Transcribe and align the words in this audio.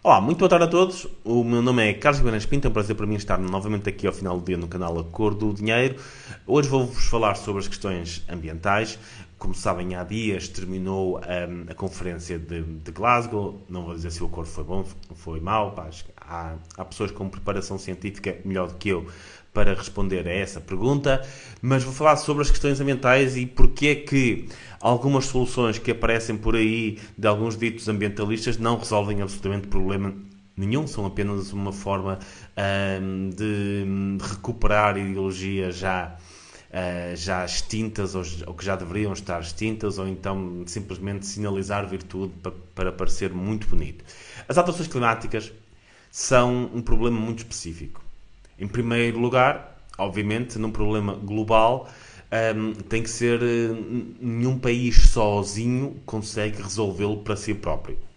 Olá, 0.00 0.20
muito 0.20 0.38
boa 0.38 0.48
tarde 0.48 0.64
a 0.64 0.68
todos. 0.68 1.08
O 1.24 1.42
meu 1.42 1.60
nome 1.60 1.84
é 1.84 1.92
Carlos 1.92 2.20
Guimarães 2.20 2.46
Pinto. 2.46 2.68
É 2.68 2.70
um 2.70 2.72
prazer 2.72 2.94
para 2.94 3.04
mim 3.04 3.16
estar 3.16 3.36
novamente 3.36 3.88
aqui 3.88 4.06
ao 4.06 4.12
final 4.12 4.38
do 4.38 4.46
dia 4.46 4.56
no 4.56 4.68
canal 4.68 4.96
A 4.96 5.02
Cor 5.02 5.34
do 5.34 5.52
Dinheiro. 5.52 5.96
Hoje 6.46 6.68
vou-vos 6.68 7.04
falar 7.06 7.34
sobre 7.34 7.62
as 7.62 7.66
questões 7.66 8.24
ambientais. 8.30 8.96
Como 9.38 9.54
sabem, 9.54 9.94
há 9.94 10.02
dias 10.02 10.48
terminou 10.48 11.18
um, 11.18 11.70
a 11.70 11.74
conferência 11.74 12.38
de, 12.38 12.62
de, 12.62 12.90
Glasgow. 12.90 13.64
Não 13.68 13.84
vou 13.84 13.94
dizer 13.94 14.10
se 14.10 14.22
o 14.22 14.26
acordo 14.26 14.50
foi 14.50 14.64
bom 14.64 14.84
ou 15.08 15.16
foi 15.16 15.40
mau. 15.40 15.72
Pá, 15.72 15.88
há, 16.16 16.56
há 16.76 16.84
pessoas 16.84 17.12
com 17.12 17.28
preparação 17.28 17.78
científica 17.78 18.36
melhor 18.44 18.68
do 18.68 18.74
que 18.74 18.88
eu 18.88 19.06
para 19.52 19.74
responder 19.74 20.26
a 20.28 20.32
essa 20.32 20.60
pergunta, 20.60 21.20
mas 21.60 21.82
vou 21.82 21.92
falar 21.92 22.16
sobre 22.16 22.42
as 22.42 22.50
questões 22.50 22.80
ambientais 22.80 23.36
e 23.36 23.46
porque 23.46 23.88
é 23.88 23.94
que 23.96 24.48
algumas 24.80 25.26
soluções 25.26 25.78
que 25.78 25.90
aparecem 25.90 26.36
por 26.36 26.54
aí 26.54 26.98
de 27.16 27.26
alguns 27.26 27.56
ditos 27.56 27.88
ambientalistas 27.88 28.56
não 28.58 28.78
resolvem 28.78 29.20
absolutamente 29.20 29.66
problema 29.66 30.14
nenhum, 30.56 30.86
são 30.86 31.06
apenas 31.06 31.52
uma 31.52 31.72
forma 31.72 32.18
hum, 33.02 33.30
de 33.30 34.18
recuperar 34.20 34.96
ideologias 34.96 35.76
já 35.76 36.16
Uh, 36.68 37.16
já 37.16 37.46
extintas 37.46 38.14
ou, 38.14 38.22
ou, 38.46 38.52
que 38.52 38.62
já 38.62 38.76
deveriam 38.76 39.12
estar 39.14 39.40
extintas, 39.40 39.98
ou 39.98 40.06
então 40.06 40.64
simplesmente 40.66 41.26
sinalizar 41.26 41.88
virtude 41.88 42.32
para, 42.42 42.52
para 42.74 42.92
parecer 42.92 43.32
muito 43.32 43.66
bonito. 43.66 44.04
As 44.46 44.58
alterações 44.58 44.86
climáticas 44.86 45.50
são 46.10 46.70
um 46.74 46.82
problema 46.82 47.18
muito 47.18 47.38
específico. 47.38 48.02
Em 48.58 48.68
primeiro 48.68 49.18
lugar, 49.18 49.78
obviamente, 49.96 50.58
num 50.58 50.70
problema 50.70 51.14
global, 51.14 51.88
um, 52.54 52.74
tem 52.74 53.02
que 53.02 53.10
ser. 53.10 53.40
Nenhum 54.20 54.58
país 54.58 55.08
sozinho 55.08 55.96
consegue 56.04 56.60
resolvê-lo 56.60 57.18
para 57.18 57.36
si 57.36 57.54
próprio. 57.54 58.07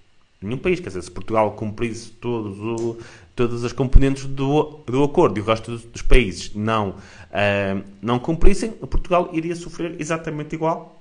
Nenhum 0.42 0.58
país, 0.58 0.80
quer 0.80 0.88
dizer, 0.88 1.04
se 1.04 1.12
Portugal 1.12 1.52
cumprisse 1.52 2.10
todos 2.14 2.58
o, 2.58 2.98
todas 3.36 3.64
as 3.64 3.72
componentes 3.72 4.26
do, 4.26 4.80
do 4.88 5.04
acordo 5.04 5.38
e 5.38 5.42
o 5.42 5.46
resto 5.46 5.72
dos, 5.72 5.84
dos 5.84 6.02
países 6.02 6.54
não, 6.56 6.96
não 8.02 8.18
cumprissem, 8.18 8.72
Portugal 8.72 9.30
iria 9.34 9.56
sofrer 9.56 9.96
exatamente 10.00 10.56
igual, 10.56 11.00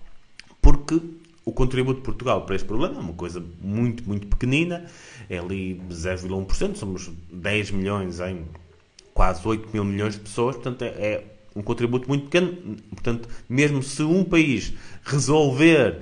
porque 0.60 1.00
o 1.42 1.52
contributo 1.52 2.00
de 2.00 2.04
Portugal 2.04 2.42
para 2.42 2.54
este 2.54 2.66
problema 2.66 2.96
é 2.96 3.00
uma 3.00 3.14
coisa 3.14 3.42
muito, 3.62 4.06
muito 4.06 4.26
pequenina, 4.26 4.84
é 5.28 5.38
ali 5.38 5.80
0,1%, 5.90 6.76
somos 6.76 7.10
10 7.32 7.70
milhões 7.70 8.20
em 8.20 8.44
quase 9.14 9.46
8 9.46 9.70
mil 9.72 9.84
milhões 9.84 10.14
de 10.14 10.20
pessoas, 10.20 10.56
portanto 10.56 10.82
é, 10.82 10.88
é 10.88 11.26
um 11.54 11.62
contributo 11.62 12.08
muito 12.08 12.24
pequeno. 12.24 12.76
Portanto, 12.90 13.28
mesmo 13.48 13.82
se 13.82 14.02
um 14.02 14.24
país 14.24 14.72
resolver 15.04 16.00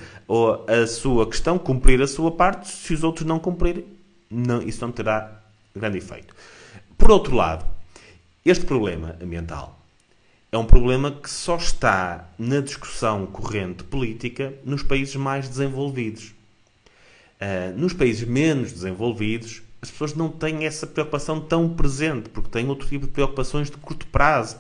a 0.67 0.87
sua 0.87 1.27
questão, 1.27 1.59
cumprir 1.59 2.01
a 2.03 2.07
sua 2.07 2.31
parte, 2.31 2.69
se 2.69 2.95
os 2.95 3.03
outros 3.03 3.27
não 3.27 3.39
cumprirem, 3.39 3.85
não, 4.31 4.63
isso 4.63 4.85
não 4.85 4.93
terá 4.93 5.43
grande 5.75 5.99
efeito. 5.99 6.35
Por 6.97 7.11
outro 7.11 7.35
lado, 7.35 7.65
este 8.45 8.65
problema 8.65 9.17
ambiental 9.23 9.79
é 10.51 10.57
um 10.57 10.65
problema 10.65 11.11
que 11.11 11.29
só 11.29 11.57
está 11.57 12.29
na 12.39 12.61
discussão 12.61 13.27
corrente 13.27 13.85
política 13.85 14.55
nos 14.65 14.83
países 14.83 15.15
mais 15.17 15.49
desenvolvidos. 15.49 16.35
Uh, 17.41 17.79
nos 17.79 17.93
países 17.93 18.27
menos 18.27 18.73
desenvolvidos, 18.73 19.63
as 19.81 19.91
pessoas 19.91 20.15
não 20.15 20.29
têm 20.29 20.65
essa 20.65 20.87
preocupação 20.87 21.41
tão 21.41 21.69
presente, 21.69 22.31
porque 22.31 22.49
têm 22.49 22.67
outro 22.69 22.89
tipo 22.89 23.07
de 23.07 23.13
preocupações 23.13 23.71
de 23.71 23.77
curto 23.77 24.07
prazo. 24.07 24.59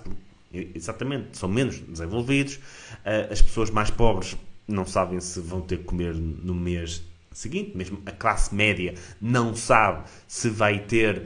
Exatamente, 0.52 1.36
são 1.36 1.48
menos 1.48 1.78
desenvolvidos. 1.78 2.58
Ah, 3.04 3.28
as 3.30 3.42
pessoas 3.42 3.70
mais 3.70 3.90
pobres 3.90 4.36
não 4.66 4.86
sabem 4.86 5.20
se 5.20 5.40
vão 5.40 5.60
ter 5.60 5.78
que 5.78 5.84
comer 5.84 6.14
no 6.14 6.54
mês 6.54 7.02
seguinte, 7.32 7.76
mesmo 7.76 8.02
a 8.04 8.10
classe 8.10 8.54
média 8.54 8.94
não 9.20 9.54
sabe 9.54 10.08
se 10.26 10.50
vai 10.50 10.80
ter, 10.80 11.22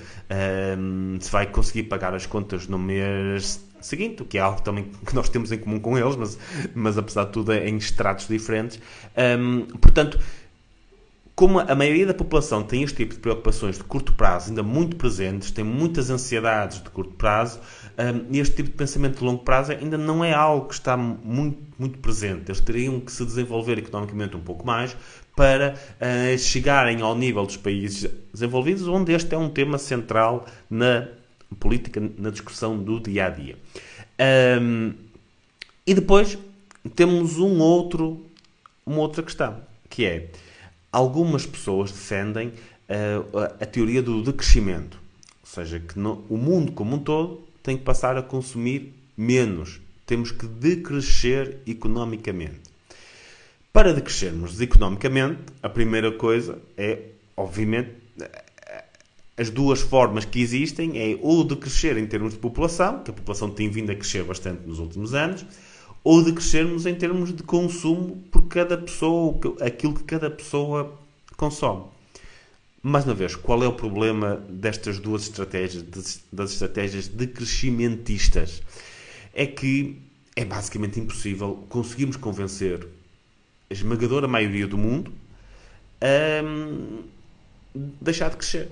se 1.21 1.31
vai 1.31 1.47
conseguir 1.47 1.85
pagar 1.85 2.15
as 2.15 2.27
contas 2.27 2.67
no 2.69 2.79
mês 2.79 3.65
seguinte, 3.81 4.23
o 4.23 4.27
que 4.27 4.37
é 4.37 4.41
algo 4.41 4.61
também 4.61 4.91
que 5.07 5.15
nós 5.15 5.29
temos 5.29 5.51
em 5.51 5.59
comum 5.59 5.81
com 5.81 5.97
eles, 5.97 6.15
mas, 6.17 6.39
mas 6.75 6.99
apesar 6.99 7.25
de 7.25 7.33
tudo 7.33 7.53
é 7.53 7.67
em 7.67 7.77
estratos 7.79 8.29
diferentes. 8.29 8.79
Portanto, 9.81 10.21
como 11.43 11.59
a 11.59 11.75
maioria 11.75 12.07
da 12.07 12.15
população 12.15 12.63
tem 12.63 12.85
este 12.85 12.99
tipo 12.99 13.15
de 13.15 13.19
preocupações 13.19 13.77
de 13.77 13.83
curto 13.83 14.13
prazo 14.13 14.51
ainda 14.51 14.63
muito 14.63 14.95
presentes, 14.95 15.51
tem 15.51 15.65
muitas 15.65 16.09
ansiedades 16.09 16.81
de 16.81 16.89
curto 16.89 17.15
prazo, 17.15 17.59
um, 17.99 18.33
este 18.39 18.55
tipo 18.55 18.69
de 18.69 18.77
pensamento 18.77 19.19
de 19.19 19.25
longo 19.25 19.43
prazo 19.43 19.73
ainda 19.73 19.99
não 19.99 20.25
é 20.25 20.33
algo 20.33 20.69
que 20.69 20.75
está 20.75 20.97
muito, 20.97 21.59
muito 21.77 21.99
presente. 21.99 22.45
Eles 22.47 22.61
teriam 22.61 23.01
que 23.01 23.11
se 23.11 23.25
desenvolver 23.25 23.77
economicamente 23.77 24.37
um 24.37 24.41
pouco 24.41 24.65
mais 24.65 24.97
para 25.35 25.75
uh, 25.75 26.39
chegarem 26.39 27.03
ao 27.03 27.17
nível 27.17 27.45
dos 27.45 27.57
países 27.57 28.09
desenvolvidos, 28.33 28.87
onde 28.87 29.13
este 29.13 29.35
é 29.35 29.39
um 29.39 29.49
tema 29.49 29.79
central 29.79 30.47
na 30.71 31.09
política, 31.59 32.01
na 32.19 32.31
discussão 32.31 32.79
do 32.79 33.01
dia 33.01 33.27
a 33.27 33.31
dia. 33.31 33.59
Um, 34.61 34.93
e 35.85 35.93
depois 35.93 36.39
temos 36.95 37.37
um 37.41 37.59
outro, 37.59 38.25
uma 38.87 38.99
outra 38.99 39.25
questão, 39.25 39.61
que 39.91 40.07
é 40.07 40.31
algumas 40.93 41.47
pessoas 41.47 41.91
defendem 41.91 42.49
uh, 42.49 43.39
a 43.59 43.67
teoria 43.67 44.03
do 44.03 44.23
decrescimento, 44.23 45.01
ou 45.41 45.47
seja, 45.49 45.81
que 45.81 45.99
no, 45.99 46.25
o 46.29 46.37
mundo 46.37 46.73
como 46.73 46.97
um 46.97 46.99
todo 46.99 47.43
tem 47.63 47.77
que 47.77 47.83
passar 47.85 48.17
a 48.17 48.23
consumir 48.23 48.93
menos, 49.17 49.81
temos 50.05 50.31
que 50.31 50.47
decrescer 50.47 51.59
economicamente. 51.67 52.61
Para 53.73 53.95
decrescermos 53.95 54.61
economicamente, 54.61 55.41
a 55.63 55.69
primeira 55.69 56.13
coisa 56.13 56.59
é, 56.77 56.99
obviamente, 57.37 57.91
as 59.37 59.49
duas 59.49 59.81
formas 59.81 60.25
que 60.25 60.41
existem 60.41 60.99
é 60.99 61.19
ou 61.23 61.43
de 61.43 61.57
crescer 61.57 61.97
em 61.97 62.07
termos 62.07 62.35
de 62.35 62.39
população, 62.39 63.03
que 63.03 63.11
a 63.11 63.15
população 63.15 63.51
tem 63.51 63.71
vindo 63.71 63.91
a 63.91 63.95
crescer 63.95 64.23
bastante 64.25 64.67
nos 64.67 64.79
últimos 64.79 65.15
anos, 65.15 65.47
ou 66.05 66.23
de 66.23 66.33
crescermos 66.33 66.87
em 66.87 66.95
termos 66.95 67.35
de 67.35 67.43
consumo 67.43 68.23
por 68.31 68.49
cada 68.49 68.77
pessoa, 68.77 69.39
aquilo 69.61 69.95
que 69.95 70.05
cada 70.05 70.31
pessoa 70.31 70.99
consome. 71.37 71.85
Mais 72.83 73.05
uma 73.05 73.15
vez, 73.15 73.37
qual 73.37 73.63
é 73.63 73.69
o 73.69 73.73
problema 73.73 74.45
destas 74.49 74.99
duas 74.99 75.23
estratégias, 75.23 75.85
das 76.33 76.53
estratégias 76.53 77.07
decrescimentistas? 77.07 78.61
É 79.33 79.47
que 79.47 80.03
é 80.35 80.45
basicamente 80.45 80.99
impossível 80.99 81.65
conseguirmos 81.69 82.17
convencer 82.17 82.87
a 83.71 83.73
esmagadora 83.73 84.27
maioria 84.27 84.67
do 84.67 84.77
mundo 84.77 85.13
a 86.01 86.45
hum, 86.45 87.05
deixar 87.75 88.31
de 88.31 88.37
crescer. 88.37 88.69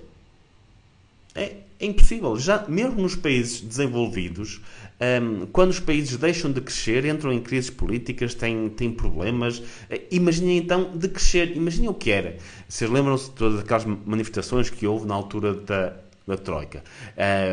É, 1.34 1.58
é 1.80 1.86
impossível. 1.86 2.36
Já, 2.36 2.66
mesmo 2.68 3.00
nos 3.00 3.16
países 3.16 3.60
desenvolvidos, 3.60 4.60
um, 5.00 5.46
quando 5.46 5.70
os 5.70 5.80
países 5.80 6.16
deixam 6.18 6.52
de 6.52 6.60
crescer, 6.60 7.06
entram 7.06 7.32
em 7.32 7.40
crises 7.40 7.70
políticas, 7.70 8.34
têm, 8.34 8.68
têm 8.68 8.92
problemas. 8.92 9.62
Eh, 9.88 10.02
imaginem 10.10 10.58
então 10.58 10.90
de 10.94 11.08
crescer. 11.08 11.56
Imaginem 11.56 11.88
o 11.88 11.94
que 11.94 12.10
era. 12.10 12.36
Vocês 12.68 12.90
lembram-se 12.90 13.30
de 13.30 13.36
todas 13.36 13.60
aquelas 13.60 13.86
manifestações 13.86 14.68
que 14.68 14.86
houve 14.86 15.06
na 15.06 15.14
altura 15.14 15.54
da, 15.54 15.96
da 16.26 16.36
Troika? 16.36 16.84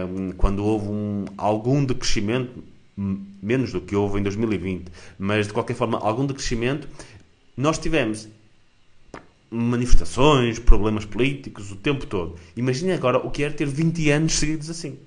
Um, 0.09 0.31
quando 0.31 0.63
houve 0.65 0.89
um, 0.89 1.25
algum 1.37 1.85
decrescimento, 1.85 2.61
menos 3.41 3.71
do 3.71 3.79
que 3.79 3.95
houve 3.95 4.19
em 4.19 4.23
2020, 4.23 4.91
mas 5.17 5.47
de 5.47 5.53
qualquer 5.53 5.75
forma, 5.75 5.99
algum 5.99 6.25
decrescimento, 6.25 6.89
nós 7.55 7.79
tivemos 7.79 8.27
manifestações, 9.49 10.59
problemas 10.59 11.05
políticos, 11.05 11.71
o 11.71 11.75
tempo 11.75 12.05
todo. 12.05 12.35
Imagine 12.55 12.93
agora 12.93 13.17
o 13.17 13.31
que 13.31 13.43
é 13.43 13.49
ter 13.49 13.65
20 13.65 14.09
anos 14.11 14.33
seguidos 14.33 14.69
assim. 14.69 14.97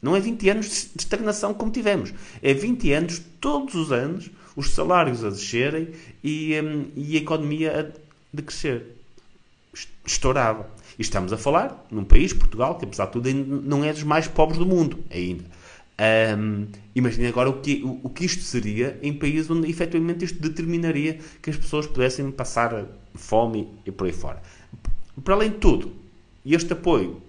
Não 0.00 0.16
é 0.16 0.20
20 0.20 0.50
anos 0.50 0.90
de 0.94 1.00
estagnação 1.02 1.54
como 1.54 1.70
tivemos. 1.70 2.12
É 2.42 2.52
20 2.52 2.92
anos, 2.92 3.22
todos 3.40 3.74
os 3.74 3.92
anos, 3.92 4.30
os 4.56 4.70
salários 4.70 5.24
a 5.24 5.30
descerem 5.30 5.90
e, 6.22 6.60
um, 6.60 6.86
e 6.96 7.16
a 7.16 7.20
economia 7.20 7.80
a 7.80 8.36
decrescer. 8.36 8.96
Estourava. 10.04 10.68
E 10.98 11.02
estamos 11.02 11.32
a 11.32 11.38
falar 11.38 11.86
num 11.90 12.04
país, 12.04 12.32
Portugal, 12.32 12.76
que 12.76 12.84
apesar 12.84 13.06
de 13.06 13.12
tudo 13.12 13.32
não 13.32 13.84
é 13.84 13.92
dos 13.92 14.02
mais 14.02 14.26
pobres 14.26 14.58
do 14.58 14.66
mundo 14.66 14.98
ainda. 15.10 15.44
Um, 16.36 16.66
Imaginem 16.94 17.28
agora 17.28 17.48
o 17.48 17.60
que, 17.60 17.82
o, 17.84 18.00
o, 18.02 18.10
que 18.10 18.24
isto 18.24 18.42
seria 18.42 18.98
em 19.02 19.12
países 19.12 19.48
onde 19.50 19.70
efetivamente 19.70 20.24
isto 20.24 20.40
determinaria 20.40 21.18
que 21.40 21.48
as 21.48 21.56
pessoas 21.56 21.86
pudessem 21.86 22.30
passar 22.30 22.86
fome 23.14 23.68
e 23.84 23.90
por 23.90 24.06
aí 24.06 24.12
fora. 24.12 24.42
Para 25.22 25.34
além 25.34 25.50
de 25.50 25.58
tudo, 25.58 25.92
este 26.44 26.72
apoio 26.72 27.22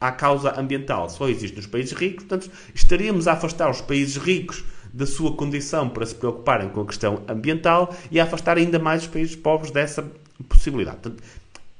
à 0.00 0.12
causa 0.12 0.58
ambiental 0.58 1.08
só 1.08 1.28
existe 1.28 1.56
nos 1.56 1.66
países 1.66 1.92
ricos, 1.92 2.24
portanto, 2.24 2.50
estaríamos 2.74 3.26
a 3.26 3.32
afastar 3.32 3.70
os 3.70 3.80
países 3.80 4.16
ricos 4.16 4.64
da 4.92 5.06
sua 5.06 5.32
condição 5.32 5.88
para 5.88 6.06
se 6.06 6.14
preocuparem 6.14 6.68
com 6.68 6.80
a 6.80 6.86
questão 6.86 7.22
ambiental 7.28 7.94
e 8.10 8.20
a 8.20 8.24
afastar 8.24 8.56
ainda 8.56 8.78
mais 8.78 9.02
os 9.02 9.08
países 9.08 9.36
pobres 9.36 9.70
dessa 9.70 10.10
possibilidade. 10.48 10.98
Portanto, 10.98 11.22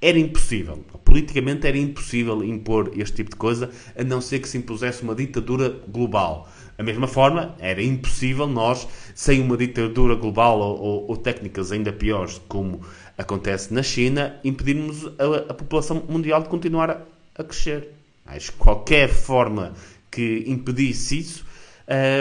era 0.00 0.18
impossível, 0.18 0.84
politicamente 1.04 1.66
era 1.66 1.78
impossível 1.78 2.44
impor 2.44 2.92
este 2.94 3.16
tipo 3.16 3.30
de 3.30 3.36
coisa, 3.36 3.70
a 3.98 4.04
não 4.04 4.20
ser 4.20 4.40
que 4.40 4.48
se 4.48 4.58
impusesse 4.58 5.02
uma 5.02 5.14
ditadura 5.14 5.80
global. 5.88 6.48
Da 6.76 6.84
mesma 6.84 7.08
forma, 7.08 7.54
era 7.58 7.82
impossível 7.82 8.46
nós, 8.46 8.86
sem 9.14 9.40
uma 9.40 9.56
ditadura 9.56 10.14
global 10.14 10.60
ou, 10.60 10.78
ou, 10.78 11.06
ou 11.08 11.16
técnicas 11.16 11.72
ainda 11.72 11.90
piores, 11.90 12.38
como 12.46 12.82
acontece 13.16 13.72
na 13.72 13.82
China, 13.82 14.38
impedirmos 14.44 15.06
a, 15.18 15.50
a 15.50 15.54
população 15.54 16.02
mundial 16.08 16.42
de 16.42 16.48
continuar 16.48 16.90
a, 16.90 17.00
a 17.36 17.44
crescer. 17.44 17.92
Que 18.28 18.52
qualquer 18.52 19.08
forma 19.08 19.72
que 20.10 20.44
impedisse 20.46 21.18
isso 21.18 21.46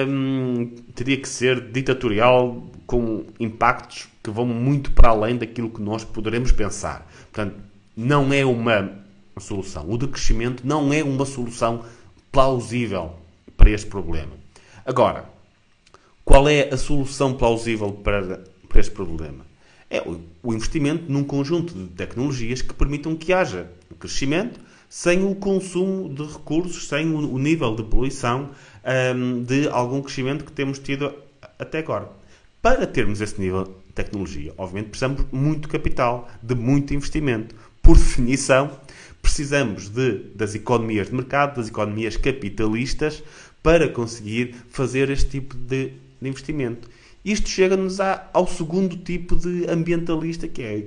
um, 0.08 0.68
teria 0.94 1.18
que 1.18 1.28
ser 1.28 1.72
ditatorial, 1.72 2.64
com 2.86 3.26
impactos 3.40 4.08
que 4.24 4.30
vão 4.30 4.46
muito 4.46 4.92
para 4.92 5.10
além 5.10 5.38
daquilo 5.38 5.70
que 5.70 5.82
nós 5.82 6.04
poderemos 6.04 6.52
pensar. 6.52 7.12
Portanto, 7.32 7.56
não 7.96 8.32
é 8.32 8.46
uma 8.46 8.92
solução. 9.40 9.90
O 9.90 9.98
decrescimento 9.98 10.66
não 10.66 10.94
é 10.94 11.04
uma 11.04 11.26
solução 11.26 11.84
plausível 12.32 13.16
para 13.58 13.72
este 13.72 13.88
problema. 13.88 14.34
Agora, 14.86 15.26
qual 16.24 16.48
é 16.48 16.70
a 16.72 16.78
solução 16.78 17.34
plausível 17.34 17.92
para, 17.92 18.44
para 18.68 18.80
este 18.80 18.92
problema? 18.92 19.46
É 19.90 20.02
o, 20.02 20.54
investimento 20.54 21.12
num 21.12 21.24
conjunto 21.24 21.74
de 21.74 21.88
tecnologias 21.88 22.62
que 22.62 22.74
permitam 22.74 23.16
que 23.16 23.32
haja 23.32 23.70
crescimento 24.00 24.60
sem 24.90 25.24
o 25.26 25.36
consumo 25.36 26.14
de 26.14 26.24
recursos, 26.24 26.88
sem 26.88 27.14
o, 27.14 27.38
nível 27.38 27.76
de 27.76 27.84
poluição 27.84 28.52
um, 29.16 29.44
de 29.44 29.68
algum 29.70 30.02
crescimento 30.02 30.46
que 30.46 30.52
temos 30.52 30.80
tido 30.80 31.14
até 31.60 31.80
agora. 31.80 32.10
Para 32.62 32.88
termos 32.88 33.22
esse 33.22 33.40
nível 33.40 33.64
de 33.64 33.94
tecnologia, 33.94 34.54
obviamente 34.58 34.90
precisamos 34.90 35.26
muito 35.32 35.68
capital, 35.68 36.30
de 36.42 36.56
muito 36.56 36.94
investimento. 36.94 37.56
Por 37.82 37.98
definição, 37.98 38.72
precisamos 39.22 39.90
de, 39.90 40.20
das 40.36 40.56
economias 40.56 41.08
de 41.08 41.16
mercado, 41.16 41.58
das 41.58 41.68
economias 41.68 42.16
capitalistas, 42.18 43.24
para 43.62 43.90
conseguir 43.90 44.56
fazer 44.70 45.10
este 45.10 45.42
tipo 45.42 45.56
de, 45.56 45.94
de 46.22 46.30
investimento. 46.30 46.90
Isto 47.24 47.50
chega-nos 47.50 47.98
ao 48.00 48.48
segundo 48.48 48.96
tipo 48.98 49.36
de 49.36 49.66
ambientalista, 49.70 50.48
que 50.48 50.62
é 50.62 50.86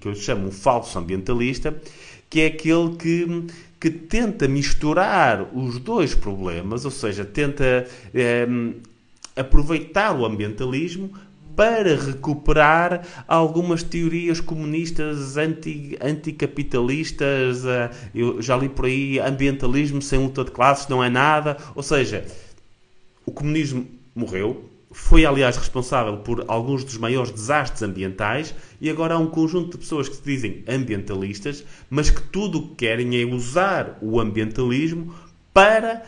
que 0.00 0.08
eu 0.08 0.14
chamo 0.14 0.48
um 0.48 0.50
falso 0.50 0.98
ambientalista, 0.98 1.74
que 2.30 2.40
é 2.40 2.46
aquele 2.46 2.96
que, 2.96 3.46
que 3.78 3.90
tenta 3.90 4.48
misturar 4.48 5.54
os 5.54 5.78
dois 5.78 6.14
problemas, 6.14 6.84
ou 6.84 6.90
seja, 6.90 7.24
tenta 7.24 7.86
é, 8.12 8.46
aproveitar 9.36 10.18
o 10.18 10.24
ambientalismo 10.24 11.10
para 11.54 11.96
recuperar 11.96 13.06
algumas 13.28 13.82
teorias 13.82 14.40
comunistas 14.40 15.36
anti, 15.36 15.96
anticapitalistas. 16.00 17.64
Eh, 17.64 17.90
eu 18.14 18.42
já 18.42 18.56
li 18.56 18.68
por 18.68 18.86
aí 18.86 19.20
ambientalismo 19.20 20.02
sem 20.02 20.18
luta 20.18 20.44
de 20.44 20.50
classes 20.50 20.88
não 20.88 21.02
é 21.02 21.08
nada. 21.08 21.56
Ou 21.74 21.82
seja, 21.82 22.26
o 23.24 23.30
comunismo 23.30 23.86
morreu, 24.14 24.70
foi 24.94 25.26
aliás 25.26 25.56
responsável 25.56 26.18
por 26.18 26.44
alguns 26.46 26.84
dos 26.84 26.96
maiores 26.96 27.32
desastres 27.32 27.82
ambientais 27.82 28.54
e 28.80 28.88
agora 28.88 29.14
há 29.14 29.18
um 29.18 29.26
conjunto 29.26 29.72
de 29.72 29.78
pessoas 29.78 30.08
que 30.08 30.14
se 30.14 30.22
dizem 30.22 30.62
ambientalistas, 30.68 31.64
mas 31.90 32.10
que 32.10 32.22
tudo 32.22 32.58
o 32.58 32.68
que 32.68 32.86
querem 32.86 33.20
é 33.20 33.24
usar 33.24 33.98
o 34.00 34.20
ambientalismo 34.20 35.12
para 35.52 36.04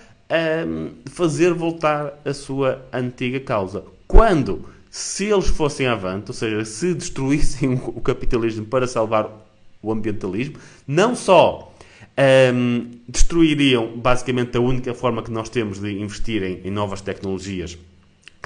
um, 0.67 0.93
fazer 1.11 1.53
voltar 1.53 2.21
a 2.25 2.33
sua 2.33 2.87
antiga 2.93 3.41
causa. 3.41 3.85
Quando, 4.07 4.65
se 4.89 5.25
eles 5.25 5.49
fossem 5.49 5.89
avante, 5.89 6.31
ou 6.31 6.35
seja, 6.35 6.65
se 6.65 6.95
destruíssem 6.95 7.75
o 7.87 8.01
capitalismo 8.01 8.67
para 8.67 8.87
salvar 8.87 9.29
o 9.83 9.91
ambientalismo, 9.91 10.59
não 10.87 11.17
só 11.17 11.75
um, 12.55 12.91
destruiriam 13.09 13.97
basicamente 13.97 14.57
a 14.57 14.61
única 14.61 14.95
forma 14.95 15.25
que 15.25 15.31
nós 15.31 15.49
temos 15.49 15.81
de 15.81 15.91
investir 16.01 16.45
em, 16.45 16.61
em 16.65 16.71
novas 16.71 17.01
tecnologias 17.01 17.77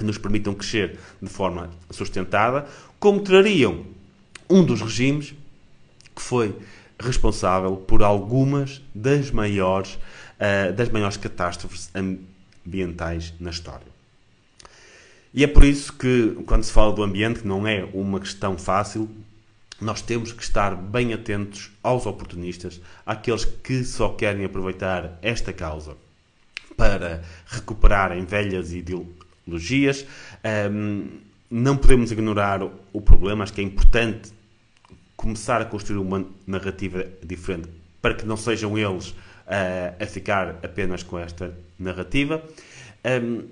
que 0.01 0.05
nos 0.05 0.17
permitam 0.17 0.53
crescer 0.53 0.97
de 1.21 1.29
forma 1.29 1.69
sustentada, 1.91 2.65
como 2.99 3.21
trariam 3.21 3.85
um 4.49 4.63
dos 4.63 4.81
regimes 4.81 5.33
que 6.15 6.21
foi 6.21 6.55
responsável 6.99 7.77
por 7.77 8.03
algumas 8.03 8.81
das 8.93 9.31
maiores, 9.31 9.93
uh, 9.93 10.73
das 10.73 10.89
maiores 10.89 11.17
catástrofes 11.17 11.89
ambientais 11.95 13.33
na 13.39 13.51
história. 13.51 13.87
E 15.33 15.43
é 15.43 15.47
por 15.47 15.63
isso 15.63 15.93
que, 15.93 16.35
quando 16.45 16.63
se 16.63 16.71
fala 16.73 16.91
do 16.91 17.03
ambiente, 17.03 17.41
que 17.41 17.47
não 17.47 17.65
é 17.65 17.87
uma 17.93 18.19
questão 18.19 18.57
fácil, 18.57 19.09
nós 19.79 20.01
temos 20.01 20.33
que 20.33 20.43
estar 20.43 20.75
bem 20.75 21.13
atentos 21.13 21.71
aos 21.81 22.05
oportunistas, 22.05 22.81
àqueles 23.05 23.45
que 23.45 23.83
só 23.83 24.09
querem 24.09 24.43
aproveitar 24.43 25.17
esta 25.21 25.53
causa 25.53 25.95
para 26.75 27.23
recuperarem 27.47 28.25
velhas 28.25 28.73
Um, 30.71 31.07
não 31.49 31.75
podemos 31.75 32.11
ignorar 32.11 32.61
o 32.63 33.01
problema, 33.01 33.43
acho 33.43 33.53
que 33.53 33.61
é 33.61 33.63
importante 33.63 34.31
começar 35.17 35.61
a 35.61 35.65
construir 35.65 35.99
uma 35.99 36.25
narrativa 36.47 37.05
diferente 37.23 37.69
para 38.01 38.15
que 38.15 38.25
não 38.25 38.35
sejam 38.37 38.77
eles 38.77 39.09
uh, 39.09 39.15
a 39.99 40.05
ficar 40.05 40.59
apenas 40.63 41.03
com 41.03 41.19
esta 41.19 41.53
narrativa. 41.77 42.41
Um, 43.05 43.43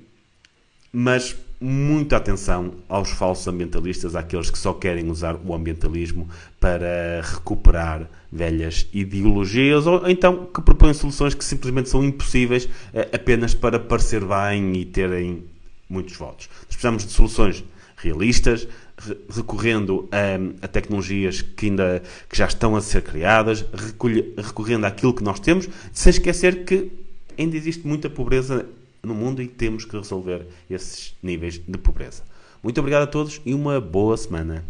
mas 0.92 1.36
muita 1.62 2.18
atenção 2.18 2.74
aos 2.88 3.12
falsos 3.12 3.48
ambientalistas, 3.48 4.16
àqueles 4.16 4.50
que 4.50 4.58
só 4.58 4.74
querem 4.74 5.10
usar 5.12 5.36
o 5.36 5.54
ambientalismo 5.54 6.28
para 6.60 7.22
recuperar 7.22 8.10
velhas 8.32 8.88
ideologias 8.94 9.86
ou 9.86 10.10
então 10.10 10.46
que 10.46 10.62
propõem 10.62 10.94
soluções 10.94 11.34
que 11.34 11.44
simplesmente 11.44 11.90
são 11.90 12.04
impossíveis 12.04 12.66
uh, 12.66 13.10
apenas 13.14 13.54
para 13.54 13.80
parecer 13.80 14.24
bem 14.26 14.74
e 14.78 14.86
terem 14.86 15.44
muitos 15.90 16.16
votos. 16.16 16.48
Nós 16.48 16.68
precisamos 16.68 17.06
de 17.06 17.12
soluções 17.12 17.64
realistas, 17.98 18.68
recorrendo 19.30 20.08
a, 20.12 20.66
a, 20.66 20.68
tecnologias 20.68 21.42
que 21.42 21.68
ainda 21.68 22.02
que 22.30 22.38
já 22.38 22.46
estão 22.46 22.76
a 22.76 22.82
ser 22.82 23.02
criadas, 23.02 23.66
recolhe, 23.74 24.34
recorrendo 24.38 24.86
àquilo 24.86 25.14
que 25.14 25.24
nós 25.24 25.40
temos, 25.40 25.68
sem 25.92 26.12
esquecer 26.12 26.64
que 26.64 26.92
ainda 27.38 27.58
existe 27.58 27.86
muita 27.86 28.10
pobreza 28.10 28.66
no 29.04 29.14
mundo 29.14 29.42
e 29.42 29.48
temos 29.48 29.86
que 29.86 29.96
resolver 29.98 30.46
esses 30.70 31.16
níveis 31.24 31.60
de 31.66 31.78
pobreza. 31.78 32.24
Muito 32.62 32.80
obrigado 32.80 33.04
a 33.04 33.08
todos 33.08 33.42
e 33.46 33.54
uma 33.54 33.80
boa 33.80 34.18
semana. 34.18 34.64